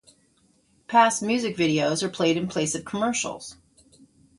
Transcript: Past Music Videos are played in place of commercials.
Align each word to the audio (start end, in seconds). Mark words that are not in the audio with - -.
Past 0.87 1.21
Music 1.21 1.55
Videos 1.55 2.01
are 2.01 2.09
played 2.09 2.35
in 2.35 2.47
place 2.47 2.73
of 2.73 2.83
commercials. 2.83 3.57